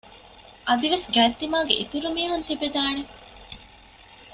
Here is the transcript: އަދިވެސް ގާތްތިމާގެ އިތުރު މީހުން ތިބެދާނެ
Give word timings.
އަދިވެސް 0.67 1.07
ގާތްތިމާގެ 1.13 1.73
އިތުރު 1.79 2.09
މީހުން 2.15 2.45
ތިބެދާނެ 2.47 3.03